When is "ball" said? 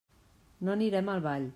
1.31-1.49